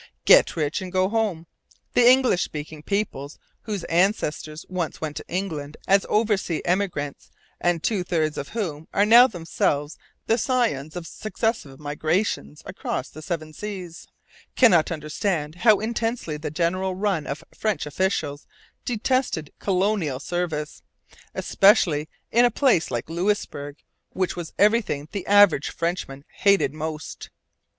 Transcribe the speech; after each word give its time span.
Get 0.25 0.55
rich 0.55 0.81
and 0.81 0.91
go 0.91 1.09
home. 1.09 1.45
The 1.93 2.09
English 2.09 2.41
speaking 2.41 2.81
peoples, 2.81 3.37
whose 3.65 3.83
ancestors 3.83 4.65
once 4.67 4.99
went 4.99 5.15
to 5.17 5.25
England 5.27 5.77
as 5.87 6.07
oversea 6.09 6.59
emigrants, 6.65 7.29
and 7.59 7.83
two 7.83 8.03
thirds 8.03 8.35
of 8.35 8.47
whom 8.49 8.87
are 8.95 9.05
now 9.05 9.27
themselves 9.27 9.99
the 10.25 10.39
scions 10.39 10.95
of 10.95 11.05
successive 11.05 11.79
migrations 11.79 12.63
across 12.65 13.09
the 13.09 13.21
Seven 13.21 13.53
Seas, 13.53 14.07
cannot 14.55 14.89
understand 14.91 15.53
how 15.53 15.79
intensely 15.79 16.35
the 16.35 16.49
general 16.49 16.95
run 16.95 17.27
of 17.27 17.43
French 17.55 17.85
officials 17.85 18.47
detested 18.83 19.51
colonial 19.59 20.19
service, 20.19 20.81
especially 21.35 22.09
in 22.31 22.43
a 22.43 22.49
place 22.49 22.89
like 22.89 23.07
Louisbourg, 23.07 23.77
which 24.13 24.35
was 24.35 24.51
everything 24.57 25.09
the 25.11 25.27
average 25.27 25.69
Frenchman 25.69 26.25
hated 26.37 26.73
most. 26.73 27.29